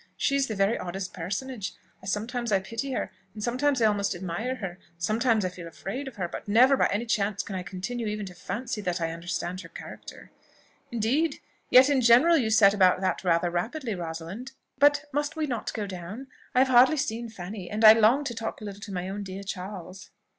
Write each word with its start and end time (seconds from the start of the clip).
She 0.17 0.35
is 0.35 0.47
the 0.47 0.55
very 0.55 0.79
oddest 0.79 1.13
personage! 1.13 1.75
sometimes 2.03 2.51
I 2.51 2.57
pity 2.59 2.93
her; 2.93 3.11
sometimes 3.37 3.83
I 3.83 3.85
almost 3.85 4.15
admire 4.15 4.55
her; 4.55 4.79
sometimes 4.97 5.45
I 5.45 5.49
feel 5.49 5.67
afraid 5.67 6.07
of 6.07 6.15
her, 6.15 6.27
but 6.27 6.47
never 6.47 6.75
by 6.75 6.87
any 6.87 7.05
chance 7.05 7.43
can 7.43 7.55
I 7.55 7.61
continue 7.61 8.07
even 8.07 8.25
to 8.25 8.33
fancy 8.33 8.81
that 8.81 8.99
I 8.99 9.11
understand 9.11 9.61
her 9.61 9.69
character." 9.69 10.31
"Indeed! 10.91 11.39
Yet 11.69 11.87
in 11.87 12.01
general 12.01 12.35
you 12.35 12.49
set 12.49 12.73
about 12.73 12.99
that 13.01 13.23
rather 13.23 13.51
rapidly, 13.51 13.93
Rosalind. 13.93 14.53
But 14.79 15.05
must 15.11 15.35
we 15.35 15.45
not 15.45 15.71
go 15.75 15.85
down? 15.85 16.25
I 16.55 16.59
have 16.61 16.69
hardly 16.69 16.97
seen 16.97 17.29
Fanny, 17.29 17.69
and 17.69 17.85
I 17.85 17.93
long 17.93 18.23
to 18.23 18.33
talk 18.33 18.59
a 18.59 18.63
little 18.65 18.81
to 18.81 18.91
my 18.91 19.07
own 19.07 19.21
dear 19.21 19.43
Charles." 19.43 20.09